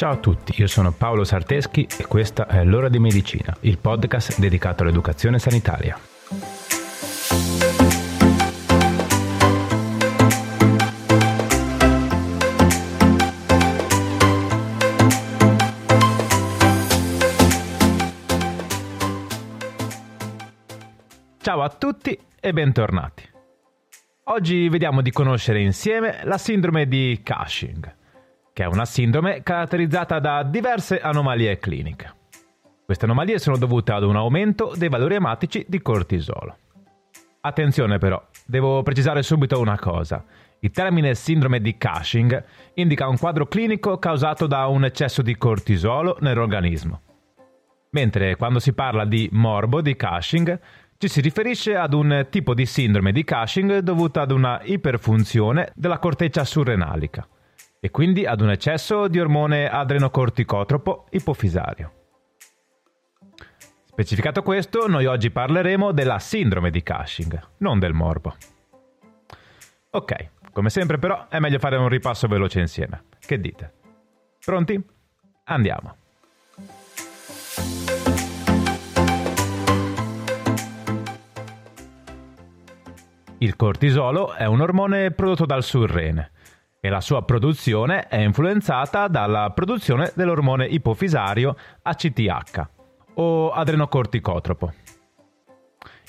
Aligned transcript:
Ciao 0.00 0.12
a 0.12 0.16
tutti, 0.16 0.54
io 0.58 0.66
sono 0.66 0.92
Paolo 0.92 1.24
Sarteschi 1.24 1.86
e 1.98 2.06
questa 2.06 2.46
è 2.46 2.64
L'ora 2.64 2.88
di 2.88 2.98
medicina, 2.98 3.54
il 3.60 3.76
podcast 3.76 4.38
dedicato 4.38 4.82
all'educazione 4.82 5.38
sanitaria. 5.38 5.94
Ciao 21.42 21.60
a 21.60 21.68
tutti 21.68 22.18
e 22.40 22.52
bentornati. 22.54 23.28
Oggi 24.28 24.66
vediamo 24.70 25.02
di 25.02 25.10
conoscere 25.10 25.60
insieme 25.60 26.20
la 26.24 26.38
sindrome 26.38 26.88
di 26.88 27.20
Cushing 27.22 27.98
che 28.60 28.66
è 28.66 28.68
una 28.68 28.84
sindrome 28.84 29.42
caratterizzata 29.42 30.18
da 30.18 30.42
diverse 30.42 31.00
anomalie 31.00 31.58
cliniche. 31.58 32.14
Queste 32.84 33.06
anomalie 33.06 33.38
sono 33.38 33.56
dovute 33.56 33.92
ad 33.92 34.02
un 34.02 34.16
aumento 34.16 34.74
dei 34.76 34.90
valori 34.90 35.14
ematici 35.14 35.64
di 35.66 35.80
cortisolo. 35.80 36.58
Attenzione 37.40 37.96
però, 37.96 38.22
devo 38.44 38.82
precisare 38.82 39.22
subito 39.22 39.58
una 39.58 39.78
cosa. 39.78 40.22
Il 40.58 40.72
termine 40.72 41.14
sindrome 41.14 41.62
di 41.62 41.78
Cushing 41.78 42.44
indica 42.74 43.08
un 43.08 43.16
quadro 43.16 43.46
clinico 43.46 43.98
causato 43.98 44.46
da 44.46 44.66
un 44.66 44.84
eccesso 44.84 45.22
di 45.22 45.38
cortisolo 45.38 46.18
nell'organismo. 46.20 47.00
Mentre 47.92 48.36
quando 48.36 48.58
si 48.58 48.74
parla 48.74 49.06
di 49.06 49.26
morbo 49.32 49.80
di 49.80 49.96
Cushing 49.96 50.60
ci 50.98 51.08
si 51.08 51.22
riferisce 51.22 51.76
ad 51.76 51.94
un 51.94 52.26
tipo 52.28 52.52
di 52.52 52.66
sindrome 52.66 53.12
di 53.12 53.24
Cushing 53.24 53.78
dovuta 53.78 54.20
ad 54.20 54.32
una 54.32 54.60
iperfunzione 54.64 55.72
della 55.74 55.98
corteccia 55.98 56.44
surrenalica 56.44 57.26
e 57.80 57.90
quindi 57.90 58.26
ad 58.26 58.42
un 58.42 58.50
eccesso 58.50 59.08
di 59.08 59.18
ormone 59.18 59.66
adrenocorticotropo 59.66 61.06
ipofisario. 61.10 61.92
Specificato 63.86 64.42
questo, 64.42 64.86
noi 64.86 65.06
oggi 65.06 65.30
parleremo 65.30 65.90
della 65.92 66.18
sindrome 66.18 66.70
di 66.70 66.82
Cushing, 66.82 67.40
non 67.58 67.78
del 67.78 67.94
morbo. 67.94 68.36
Ok, 69.92 70.30
come 70.52 70.68
sempre 70.68 70.98
però 70.98 71.26
è 71.28 71.38
meglio 71.38 71.58
fare 71.58 71.76
un 71.76 71.88
ripasso 71.88 72.28
veloce 72.28 72.60
insieme. 72.60 73.04
Che 73.18 73.40
dite? 73.40 73.72
Pronti? 74.44 74.82
Andiamo. 75.44 75.96
Il 83.38 83.56
cortisolo 83.56 84.34
è 84.34 84.44
un 84.44 84.60
ormone 84.60 85.12
prodotto 85.12 85.46
dal 85.46 85.62
surrene 85.62 86.32
e 86.80 86.88
la 86.88 87.00
sua 87.00 87.22
produzione 87.22 88.06
è 88.08 88.16
influenzata 88.16 89.06
dalla 89.06 89.50
produzione 89.50 90.12
dell'ormone 90.14 90.66
ipofisario 90.66 91.54
ACTH 91.82 92.68
o 93.14 93.50
adrenocorticotropo. 93.50 94.72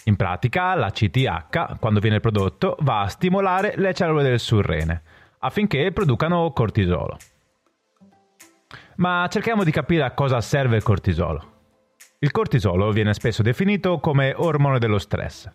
In 0.05 0.15
pratica 0.15 0.73
l'ACTH, 0.73 1.77
quando 1.77 1.99
viene 1.99 2.21
prodotto, 2.21 2.77
va 2.79 3.01
a 3.01 3.07
stimolare 3.07 3.73
le 3.75 3.93
cellule 3.93 4.23
del 4.23 4.39
surrene 4.39 5.01
affinché 5.39 5.91
producano 5.91 6.51
cortisolo. 6.51 7.17
Ma 8.95 9.27
cerchiamo 9.29 9.63
di 9.63 9.71
capire 9.71 10.03
a 10.03 10.11
cosa 10.11 10.39
serve 10.41 10.77
il 10.77 10.83
cortisolo. 10.83 11.49
Il 12.19 12.31
cortisolo 12.31 12.91
viene 12.91 13.13
spesso 13.13 13.41
definito 13.41 13.99
come 13.99 14.33
ormone 14.35 14.79
dello 14.79 14.99
stress 14.99 15.49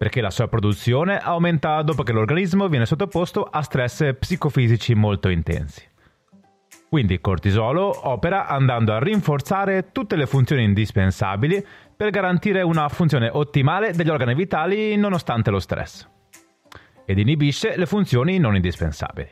perché 0.00 0.22
la 0.22 0.30
sua 0.30 0.48
produzione 0.48 1.18
aumenta 1.18 1.82
dopo 1.82 2.02
che 2.02 2.12
l'organismo 2.12 2.68
viene 2.68 2.86
sottoposto 2.86 3.42
a 3.42 3.60
stress 3.60 4.14
psicofisici 4.18 4.94
molto 4.94 5.28
intensi. 5.28 5.86
Quindi 6.88 7.12
il 7.12 7.20
cortisolo 7.20 8.08
opera 8.08 8.46
andando 8.46 8.94
a 8.94 8.98
rinforzare 8.98 9.92
tutte 9.92 10.16
le 10.16 10.24
funzioni 10.24 10.64
indispensabili 10.64 11.62
per 11.94 12.08
garantire 12.08 12.62
una 12.62 12.88
funzione 12.88 13.28
ottimale 13.30 13.92
degli 13.92 14.08
organi 14.08 14.32
vitali 14.32 14.96
nonostante 14.96 15.50
lo 15.50 15.58
stress 15.58 16.08
ed 17.04 17.18
inibisce 17.18 17.76
le 17.76 17.84
funzioni 17.84 18.38
non 18.38 18.54
indispensabili. 18.54 19.28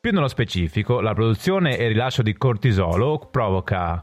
Più 0.00 0.12
nello 0.12 0.28
specifico, 0.28 1.02
la 1.02 1.12
produzione 1.12 1.76
e 1.76 1.82
il 1.82 1.90
rilascio 1.90 2.22
di 2.22 2.32
cortisolo 2.32 3.28
provoca 3.30 4.02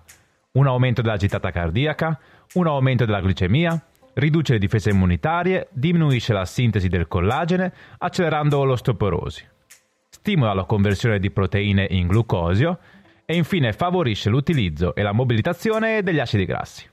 un 0.52 0.68
aumento 0.68 1.02
della 1.02 1.18
gittata 1.18 1.50
cardiaca, 1.50 2.20
un 2.54 2.68
aumento 2.68 3.06
della 3.06 3.20
glicemia, 3.20 3.84
riduce 4.16 4.54
le 4.54 4.60
difese 4.60 4.90
immunitarie, 4.90 5.68
diminuisce 5.72 6.34
la 6.34 6.46
sintesi 6.46 6.88
del 6.88 7.08
collagene, 7.08 7.74
accelerando 7.98 8.64
l'osteoporosi. 8.64 9.46
Stimola 10.10 10.54
la 10.54 10.66
conversione 10.66 11.20
di 11.20 11.32
proteine 11.32 11.88
in 11.90 12.08
glucosio 12.08 12.80
e 13.26 13.36
infine 13.36 13.74
favorisce 13.74 14.30
l'utilizzo 14.30 14.96
e 14.96 15.02
la 15.02 15.12
mobilitazione 15.12 16.04
degli 16.04 16.20
acidi 16.20 16.46
grassi. 16.46 16.88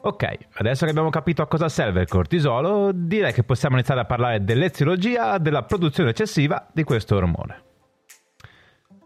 Ok, 0.00 0.36
adesso 0.54 0.84
che 0.84 0.90
abbiamo 0.90 1.10
capito 1.10 1.42
a 1.42 1.48
cosa 1.48 1.68
serve 1.68 2.00
il 2.00 2.08
cortisolo, 2.08 2.92
direi 2.92 3.32
che 3.32 3.42
possiamo 3.42 3.74
iniziare 3.74 4.00
a 4.00 4.04
parlare 4.04 4.44
dell'eziologia 4.44 5.38
della 5.38 5.64
produzione 5.64 6.10
eccessiva 6.10 6.68
di 6.72 6.84
questo 6.84 7.16
ormone. 7.16 7.62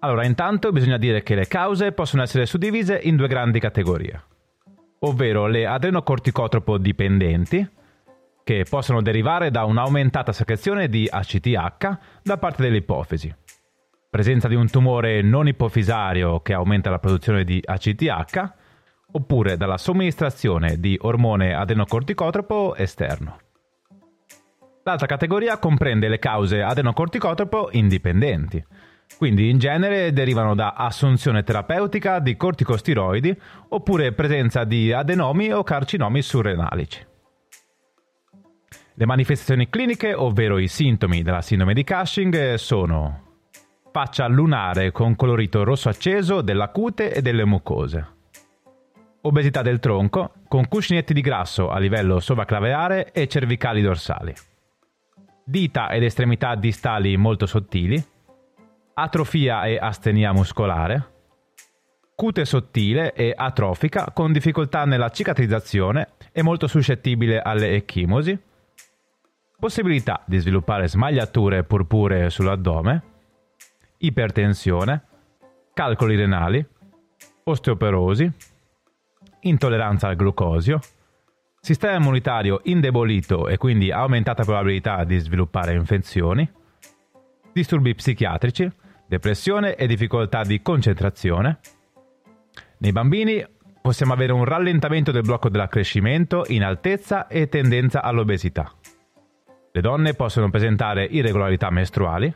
Allora, 0.01 0.27
intanto 0.27 0.71
bisogna 0.71 0.99
dire 0.99 1.23
che 1.23 1.35
le 1.35 1.47
cause 1.47 1.93
possono 1.93 2.23
essere 2.23 2.45
suddivise 2.45 2.99
in 3.03 3.17
due 3.17 3.29
grandi 3.29 3.59
categorie 3.59 4.25
ovvero 5.05 5.47
le 5.47 5.67
adrenocorticotropo 5.67 6.79
dipendenti, 6.79 7.69
che 8.45 8.67
possono 8.69 9.03
derivare 9.03 9.51
da 9.51 9.65
un'aumentata 9.65 10.33
secrezione 10.33 10.89
di 10.89 11.09
ACTH 11.09 11.99
da 12.23 12.39
parte 12.39 12.63
dell'ipofisi, 12.63 13.33
presenza 14.11 14.49
di 14.49 14.55
un 14.55 14.69
tumore 14.69 15.23
non 15.23 15.47
ipofisario 15.47 16.41
che 16.41 16.53
aumenta 16.53 16.91
la 16.91 16.99
produzione 16.99 17.45
di 17.45 17.61
ACTH, 17.65 18.53
oppure 19.13 19.57
dalla 19.57 19.79
somministrazione 19.79 20.79
di 20.81 20.99
ormone 21.03 21.55
adenocorticotropo 21.55 22.75
esterno. 22.75 23.39
L'altra 24.85 25.07
categoria 25.07 25.59
comprende 25.59 26.09
le 26.09 26.19
cause 26.19 26.63
adenocorticotropo 26.63 27.69
indipendenti, 27.73 28.65
quindi 29.19 29.51
in 29.51 29.59
genere 29.59 30.13
derivano 30.13 30.55
da 30.55 30.73
assunzione 30.73 31.43
terapeutica 31.43 32.19
di 32.19 32.37
corticostiroidi 32.37 33.37
oppure 33.69 34.13
presenza 34.13 34.65
di 34.65 34.93
adenomi 34.93 35.53
o 35.53 35.63
carcinomi 35.63 36.23
surrenalici. 36.23 37.07
Le 38.95 39.07
manifestazioni 39.07 39.71
cliniche, 39.71 40.13
ovvero 40.13 40.59
i 40.59 40.69
sintomi 40.69 41.23
della 41.23 41.41
sindrome 41.41 41.73
di 41.73 41.83
Cushing, 41.83 42.55
sono 42.55 43.31
faccia 43.91 44.27
lunare 44.27 44.91
con 44.91 45.17
colorito 45.17 45.65
rosso 45.65 45.89
acceso 45.89 46.41
della 46.41 46.69
cute 46.69 47.13
e 47.13 47.23
delle 47.23 47.45
mucose, 47.45 48.07
obesità 49.23 49.63
del 49.63 49.81
tronco 49.81 50.33
con 50.49 50.69
cuscinetti 50.69 51.13
di 51.13 51.21
grasso 51.21 51.71
a 51.71 51.79
livello 51.79 52.21
sovraclaveare 52.21 53.13
e 53.13 53.29
cervicali 53.29 53.83
dorsali, 53.83 54.35
dita 55.45 55.91
ed 55.91 56.03
estremità 56.03 56.55
distali 56.55 57.17
molto 57.17 57.47
sottili, 57.47 58.03
atrofia 58.95 59.65
e 59.65 59.79
astenia 59.79 60.33
muscolare, 60.33 61.11
cute 62.15 62.45
sottile 62.45 63.13
e 63.15 63.33
atrofica 63.35 64.11
con 64.13 64.33
difficoltà 64.33 64.85
nella 64.85 65.11
cicatrizzazione 65.11 66.11
e 66.33 66.43
molto 66.43 66.67
suscettibile 66.67 67.41
alle 67.41 67.75
ecchimosi, 67.75 68.39
possibilità 69.59 70.23
di 70.27 70.39
sviluppare 70.39 70.89
smagliature 70.89 71.65
purpuree 71.65 72.31
sull'addome, 72.31 73.03
ipertensione, 73.99 75.03
calcoli 75.73 76.17
renali, 76.17 76.65
osteoporosi, 77.45 78.31
intolleranza 79.41 80.09
al 80.09 80.17
glucosio, 80.17 80.81
sistema 81.61 81.97
immunitario 81.97 82.61
indebolito 82.65 83.49
e 83.49 83.57
quindi 83.57 83.91
aumentata 83.91 84.43
probabilità 84.43 85.05
di 85.05 85.19
sviluppare 85.19 85.75
infezioni, 85.75 86.49
disturbi 87.53 87.95
psichiatrici, 87.95 88.71
depressione 89.13 89.75
e 89.75 89.87
difficoltà 89.87 90.43
di 90.43 90.63
concentrazione. 90.63 91.59
Nei 92.79 92.93
bambini 92.93 93.45
possiamo 93.83 94.15
avere 94.15 94.33
un 94.33 94.47
rallentamento 94.47 95.13
del 95.13 95.21
blocco 95.21 95.51
dell'accrescimento 95.51 96.45
in 96.49 96.65
altezza 96.65 97.27
e 97.27 97.49
tendenza 97.49 98.03
all'obesità. 98.03 98.73
Le 99.71 99.81
donne 99.83 100.15
possono 100.15 100.49
presentare 100.49 101.05
irregolarità 101.05 101.69
mestruali 101.69 102.35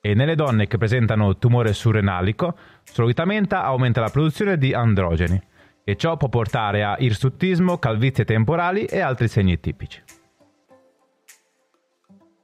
e 0.00 0.14
nelle 0.14 0.34
donne 0.34 0.66
che 0.66 0.78
presentano 0.78 1.36
tumore 1.36 1.74
surrenalico 1.74 2.56
solitamente 2.84 3.54
aumenta 3.54 4.00
la 4.00 4.08
produzione 4.08 4.56
di 4.56 4.72
androgeni 4.72 5.40
e 5.84 5.96
ciò 5.96 6.16
può 6.16 6.30
portare 6.30 6.84
a 6.84 6.96
irsuttismo, 6.98 7.76
calvizie 7.76 8.24
temporali 8.24 8.86
e 8.86 9.00
altri 9.00 9.28
segni 9.28 9.60
tipici. 9.60 10.02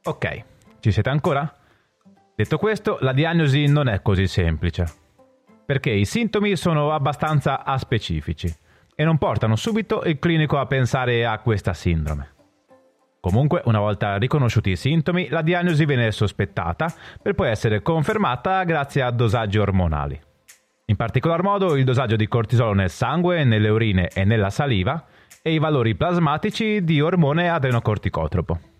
Ok, 0.02 0.44
ci 0.80 0.92
siete 0.92 1.08
ancora? 1.08 1.57
Detto 2.38 2.56
questo, 2.56 2.98
la 3.00 3.12
diagnosi 3.12 3.66
non 3.66 3.88
è 3.88 4.00
così 4.00 4.28
semplice, 4.28 4.86
perché 5.66 5.90
i 5.90 6.04
sintomi 6.04 6.54
sono 6.54 6.92
abbastanza 6.92 7.64
aspecifici 7.64 8.48
e 8.94 9.02
non 9.02 9.18
portano 9.18 9.56
subito 9.56 10.04
il 10.04 10.20
clinico 10.20 10.56
a 10.56 10.66
pensare 10.66 11.26
a 11.26 11.36
questa 11.40 11.74
sindrome. 11.74 12.34
Comunque, 13.18 13.62
una 13.64 13.80
volta 13.80 14.18
riconosciuti 14.18 14.70
i 14.70 14.76
sintomi, 14.76 15.28
la 15.30 15.42
diagnosi 15.42 15.84
viene 15.84 16.12
sospettata 16.12 16.94
per 17.20 17.34
poi 17.34 17.48
essere 17.48 17.82
confermata 17.82 18.62
grazie 18.62 19.02
a 19.02 19.10
dosaggi 19.10 19.58
ormonali. 19.58 20.16
In 20.84 20.94
particolar 20.94 21.42
modo 21.42 21.74
il 21.74 21.82
dosaggio 21.82 22.14
di 22.14 22.28
cortisolo 22.28 22.72
nel 22.72 22.90
sangue, 22.90 23.42
nelle 23.42 23.68
urine 23.68 24.10
e 24.14 24.22
nella 24.22 24.50
saliva 24.50 25.06
e 25.42 25.54
i 25.54 25.58
valori 25.58 25.96
plasmatici 25.96 26.84
di 26.84 27.00
ormone 27.00 27.50
adrenocorticotropo. 27.50 28.77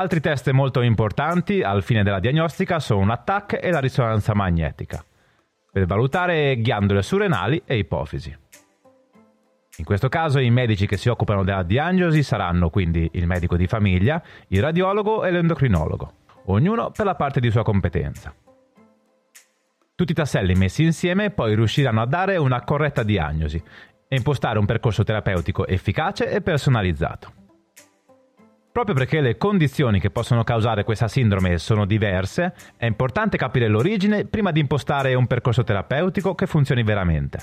Altri 0.00 0.20
test 0.20 0.48
molto 0.50 0.80
importanti 0.80 1.60
al 1.60 1.82
fine 1.82 2.04
della 2.04 2.20
diagnostica 2.20 2.78
sono 2.78 3.00
un 3.00 3.10
ATTAC 3.10 3.58
e 3.60 3.72
la 3.72 3.80
risonanza 3.80 4.32
magnetica, 4.32 5.04
per 5.72 5.86
valutare 5.86 6.56
ghiandole 6.60 7.02
surrenali 7.02 7.60
e 7.64 7.78
ipofisi. 7.78 8.32
In 9.78 9.84
questo 9.84 10.08
caso 10.08 10.38
i 10.38 10.50
medici 10.50 10.86
che 10.86 10.96
si 10.96 11.08
occupano 11.08 11.42
della 11.42 11.64
diagnosi 11.64 12.22
saranno 12.22 12.70
quindi 12.70 13.10
il 13.14 13.26
medico 13.26 13.56
di 13.56 13.66
famiglia, 13.66 14.22
il 14.46 14.62
radiologo 14.62 15.24
e 15.24 15.32
l'endocrinologo, 15.32 16.12
ognuno 16.44 16.92
per 16.92 17.04
la 17.04 17.16
parte 17.16 17.40
di 17.40 17.50
sua 17.50 17.64
competenza. 17.64 18.32
Tutti 19.96 20.12
i 20.12 20.14
tasselli 20.14 20.54
messi 20.54 20.84
insieme 20.84 21.30
poi 21.30 21.56
riusciranno 21.56 22.00
a 22.00 22.06
dare 22.06 22.36
una 22.36 22.62
corretta 22.62 23.02
diagnosi 23.02 23.60
e 24.06 24.16
impostare 24.16 24.60
un 24.60 24.64
percorso 24.64 25.02
terapeutico 25.02 25.66
efficace 25.66 26.30
e 26.30 26.40
personalizzato. 26.40 27.46
Proprio 28.78 28.94
perché 28.94 29.20
le 29.20 29.36
condizioni 29.36 29.98
che 29.98 30.10
possono 30.10 30.44
causare 30.44 30.84
questa 30.84 31.08
sindrome 31.08 31.58
sono 31.58 31.84
diverse, 31.84 32.54
è 32.76 32.86
importante 32.86 33.36
capire 33.36 33.66
l'origine 33.66 34.24
prima 34.24 34.52
di 34.52 34.60
impostare 34.60 35.14
un 35.14 35.26
percorso 35.26 35.64
terapeutico 35.64 36.36
che 36.36 36.46
funzioni 36.46 36.84
veramente. 36.84 37.40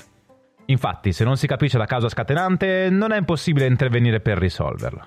Infatti, 0.64 1.12
se 1.12 1.24
non 1.24 1.36
si 1.36 1.46
capisce 1.46 1.76
la 1.76 1.84
causa 1.84 2.08
scatenante, 2.08 2.88
non 2.88 3.12
è 3.12 3.18
impossibile 3.18 3.66
intervenire 3.66 4.20
per 4.20 4.38
risolverla. 4.38 5.06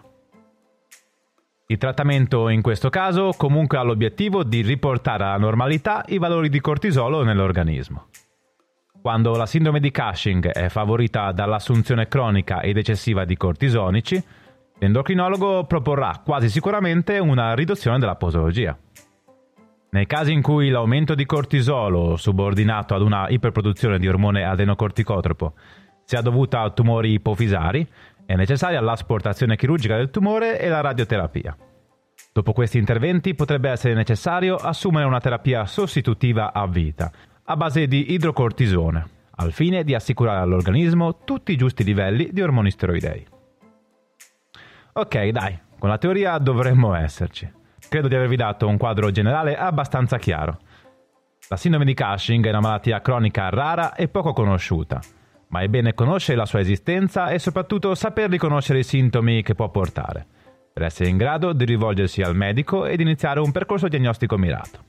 Il 1.65 1.77
trattamento 1.79 2.47
in 2.49 2.61
questo 2.61 2.91
caso 2.91 3.33
comunque 3.35 3.79
ha 3.79 3.81
l'obiettivo 3.81 4.43
di 4.43 4.61
riportare 4.61 5.23
alla 5.23 5.37
normalità 5.37 6.03
i 6.09 6.19
valori 6.19 6.49
di 6.49 6.61
cortisolo 6.61 7.23
nell'organismo. 7.23 8.09
Quando 9.01 9.35
la 9.35 9.47
sindrome 9.47 9.79
di 9.79 9.89
Cushing 9.89 10.51
è 10.51 10.69
favorita 10.69 11.31
dall'assunzione 11.31 12.07
cronica 12.07 12.61
ed 12.61 12.77
eccessiva 12.77 13.25
di 13.25 13.35
cortisonici, 13.35 14.23
l'endocrinologo 14.79 15.65
proporrà 15.65 16.21
quasi 16.23 16.49
sicuramente 16.49 17.19
una 17.19 17.53
riduzione 17.53 17.99
della 17.99 18.15
posologia. 18.15 18.77
Nei 19.91 20.05
casi 20.05 20.31
in 20.31 20.41
cui 20.41 20.69
l'aumento 20.69 21.15
di 21.15 21.25
cortisolo 21.25 22.15
subordinato 22.15 22.93
ad 22.93 23.01
una 23.01 23.27
iperproduzione 23.27 23.97
di 23.97 24.07
ormone 24.07 24.43
adenocorticotropo 24.43 25.53
sia 26.03 26.21
dovuta 26.21 26.61
a 26.61 26.69
tumori 26.69 27.13
ipofisari, 27.13 27.87
è 28.25 28.35
necessaria 28.35 28.81
l'asportazione 28.81 29.55
chirurgica 29.55 29.95
del 29.95 30.11
tumore 30.11 30.59
e 30.59 30.69
la 30.69 30.81
radioterapia. 30.81 31.55
Dopo 32.31 32.53
questi 32.53 32.77
interventi 32.77 33.33
potrebbe 33.33 33.69
essere 33.69 33.95
necessario 33.95 34.55
assumere 34.55 35.07
una 35.07 35.19
terapia 35.19 35.65
sostitutiva 35.65 36.53
a 36.53 36.67
vita, 36.67 37.11
a 37.43 37.55
base 37.55 37.87
di 37.87 38.13
idrocortisone, 38.13 39.05
al 39.37 39.51
fine 39.51 39.83
di 39.83 39.95
assicurare 39.95 40.39
all'organismo 40.41 41.23
tutti 41.23 41.51
i 41.51 41.57
giusti 41.57 41.83
livelli 41.83 42.29
di 42.31 42.41
ormoni 42.41 42.69
steroidei. 42.69 43.37
Ok, 44.99 45.27
dai, 45.29 45.57
con 45.79 45.89
la 45.89 45.97
teoria 45.97 46.37
dovremmo 46.37 46.93
esserci. 46.93 47.49
Credo 47.87 48.07
di 48.07 48.15
avervi 48.15 48.35
dato 48.35 48.67
un 48.67 48.77
quadro 48.77 49.11
generale 49.11 49.55
abbastanza 49.55 50.17
chiaro. 50.17 50.59
La 51.47 51.55
sindrome 51.55 51.85
di 51.85 51.93
Cushing 51.93 52.45
è 52.45 52.49
una 52.49 52.59
malattia 52.59 53.01
cronica 53.01 53.49
rara 53.49 53.95
e 53.95 54.07
poco 54.09 54.33
conosciuta 54.33 54.99
ma 55.49 55.61
è 55.61 55.67
bene 55.67 55.93
conoscere 55.93 56.37
la 56.37 56.45
sua 56.45 56.59
esistenza 56.59 57.29
e 57.29 57.39
soprattutto 57.39 57.95
saper 57.95 58.29
riconoscere 58.29 58.79
i 58.79 58.83
sintomi 58.83 59.41
che 59.41 59.55
può 59.55 59.69
portare, 59.69 60.25
per 60.71 60.83
essere 60.83 61.09
in 61.09 61.17
grado 61.17 61.53
di 61.53 61.65
rivolgersi 61.65 62.21
al 62.21 62.35
medico 62.35 62.85
ed 62.85 62.99
iniziare 62.99 63.39
un 63.39 63.51
percorso 63.51 63.87
diagnostico 63.87 64.37
mirato. 64.37 64.83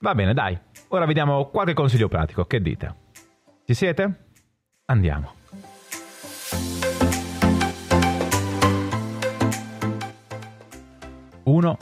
Va 0.00 0.14
bene, 0.14 0.34
dai, 0.34 0.56
ora 0.88 1.04
vediamo 1.04 1.46
qualche 1.46 1.74
consiglio 1.74 2.08
pratico, 2.08 2.44
che 2.44 2.60
dite? 2.60 2.94
Ci 3.64 3.74
siete? 3.74 4.26
Andiamo. 4.84 5.37
Uno 11.48 11.78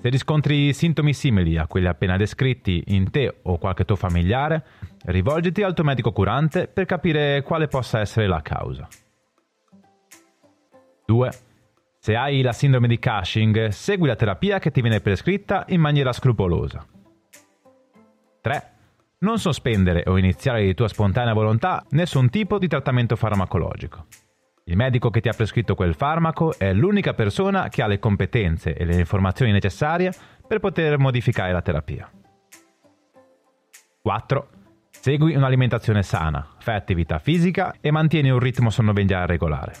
se 0.00 0.08
riscontri 0.08 0.72
sintomi 0.72 1.12
simili 1.12 1.58
a 1.58 1.66
quelli 1.66 1.86
appena 1.86 2.16
descritti 2.16 2.82
in 2.86 3.10
te 3.10 3.40
o 3.42 3.58
qualche 3.58 3.84
tuo 3.84 3.96
familiare, 3.96 4.64
rivolgiti 5.04 5.62
al 5.62 5.74
tuo 5.74 5.84
medico 5.84 6.10
curante 6.10 6.68
per 6.68 6.86
capire 6.86 7.42
quale 7.42 7.68
possa 7.68 8.00
essere 8.00 8.26
la 8.26 8.40
causa. 8.40 8.88
2. 11.04 11.30
Se 11.98 12.16
hai 12.16 12.40
la 12.40 12.52
sindrome 12.52 12.88
di 12.88 12.98
Cushing, 12.98 13.68
segui 13.68 14.08
la 14.08 14.16
terapia 14.16 14.58
che 14.58 14.70
ti 14.70 14.80
viene 14.80 15.00
prescritta 15.00 15.66
in 15.68 15.82
maniera 15.82 16.14
scrupolosa. 16.14 16.86
3. 18.40 18.72
Non 19.18 19.38
sospendere 19.38 20.04
o 20.06 20.16
iniziare 20.16 20.64
di 20.64 20.72
tua 20.72 20.88
spontanea 20.88 21.34
volontà 21.34 21.84
nessun 21.90 22.30
tipo 22.30 22.56
di 22.56 22.68
trattamento 22.68 23.16
farmacologico. 23.16 24.06
Il 24.70 24.76
medico 24.76 25.10
che 25.10 25.20
ti 25.20 25.28
ha 25.28 25.32
prescritto 25.32 25.74
quel 25.74 25.96
farmaco 25.96 26.56
è 26.56 26.72
l'unica 26.72 27.12
persona 27.12 27.68
che 27.68 27.82
ha 27.82 27.88
le 27.88 27.98
competenze 27.98 28.72
e 28.72 28.84
le 28.84 29.00
informazioni 29.00 29.50
necessarie 29.50 30.12
per 30.46 30.60
poter 30.60 30.96
modificare 30.96 31.52
la 31.52 31.60
terapia. 31.60 32.08
4. 34.00 34.48
Segui 34.90 35.34
un'alimentazione 35.34 36.04
sana, 36.04 36.54
fai 36.60 36.76
attività 36.76 37.18
fisica 37.18 37.74
e 37.80 37.90
mantieni 37.90 38.30
un 38.30 38.38
ritmo 38.38 38.70
sonno-veglia 38.70 39.26
regolare. 39.26 39.72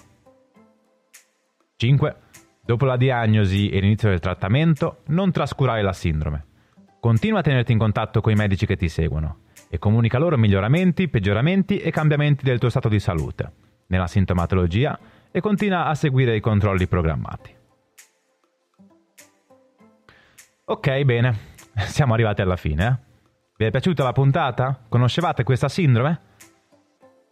5. 1.76 2.16
Dopo 2.60 2.84
la 2.84 2.96
diagnosi 2.96 3.68
e 3.68 3.78
l'inizio 3.78 4.08
del 4.08 4.18
trattamento, 4.18 5.02
non 5.06 5.30
trascurare 5.30 5.82
la 5.82 5.92
sindrome. 5.92 6.46
Continua 6.98 7.38
a 7.38 7.42
tenerti 7.42 7.70
in 7.70 7.78
contatto 7.78 8.20
con 8.20 8.32
i 8.32 8.36
medici 8.36 8.66
che 8.66 8.74
ti 8.74 8.88
seguono 8.88 9.42
e 9.68 9.78
comunica 9.78 10.18
loro 10.18 10.36
miglioramenti, 10.36 11.06
peggioramenti 11.06 11.78
e 11.78 11.92
cambiamenti 11.92 12.42
del 12.42 12.58
tuo 12.58 12.70
stato 12.70 12.88
di 12.88 12.98
salute 12.98 13.68
nella 13.90 14.06
sintomatologia 14.06 14.98
e 15.30 15.40
continua 15.40 15.86
a 15.86 15.94
seguire 15.94 16.34
i 16.34 16.40
controlli 16.40 16.86
programmati. 16.86 17.54
Ok, 20.64 21.02
bene, 21.02 21.38
siamo 21.86 22.14
arrivati 22.14 22.40
alla 22.40 22.56
fine. 22.56 22.86
Eh? 22.86 23.08
Vi 23.56 23.64
è 23.66 23.70
piaciuta 23.70 24.02
la 24.02 24.12
puntata? 24.12 24.84
Conoscevate 24.88 25.44
questa 25.44 25.68
sindrome? 25.68 26.20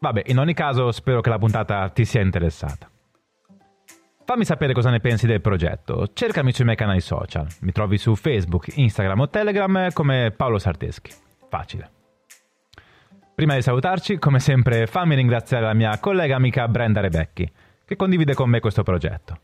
Vabbè, 0.01 0.25
in 0.27 0.39
ogni 0.39 0.55
caso 0.55 0.93
spero 0.93 1.21
che 1.21 1.31
la 1.31 1.39
puntata 1.39 1.89
ti 1.89 2.05
sia 2.05 2.21
interessata. 2.21 2.91
Fammi 4.25 4.45
sapere 4.45 4.75
cosa 4.75 4.91
ne 4.91 5.01
pensi 5.01 5.27
del 5.27 5.41
progetto. 5.41 6.09
Cercami 6.13 6.53
sui 6.53 6.65
miei 6.65 6.77
canali 6.77 7.01
social. 7.01 7.47
Mi 7.61 7.73
trovi 7.73 7.97
su 7.97 8.15
Facebook, 8.15 8.77
Instagram 8.77 9.21
o 9.21 9.29
Telegram 9.31 9.91
come 9.93 10.33
Paolo 10.37 10.59
Sarteschi. 10.59 11.11
Facile. 11.49 11.98
Prima 13.39 13.55
di 13.55 13.63
salutarci, 13.63 14.19
come 14.19 14.41
sempre, 14.41 14.89
fammi 14.89 15.15
ringraziare 15.15 15.65
la 15.65 15.73
mia 15.73 15.97
collega 16.01 16.35
amica 16.35 16.67
Brenda 16.67 17.01
Rebecchi, 17.01 17.49
che 17.85 17.95
condivide 17.95 18.35
con 18.35 18.51
me 18.51 18.59
questo 18.59 18.83
progetto. 18.83 19.43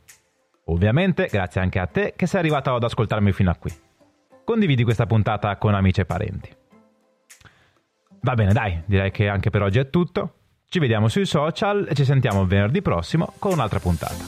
Ovviamente, 0.64 1.28
grazie 1.30 1.60
anche 1.60 1.78
a 1.78 1.86
te 1.86 2.14
che 2.16 2.26
sei 2.26 2.40
arrivato 2.40 2.74
ad 2.74 2.82
ascoltarmi 2.82 3.30
fino 3.30 3.52
a 3.52 3.54
qui. 3.54 3.72
Condividi 4.42 4.82
questa 4.82 5.06
puntata 5.06 5.56
con 5.58 5.74
amici 5.74 6.00
e 6.00 6.06
parenti. 6.06 6.50
Va 8.22 8.34
bene, 8.34 8.52
dai, 8.52 8.82
direi 8.84 9.12
che 9.12 9.28
anche 9.28 9.50
per 9.50 9.62
oggi 9.62 9.78
è 9.78 9.88
tutto. 9.88 10.38
Ci 10.68 10.80
vediamo 10.80 11.06
sui 11.06 11.24
social 11.24 11.86
e 11.88 11.94
ci 11.94 12.04
sentiamo 12.04 12.44
venerdì 12.46 12.82
prossimo 12.82 13.34
con 13.38 13.52
un'altra 13.52 13.78
puntata. 13.78 14.24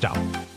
Ciao! 0.00 0.47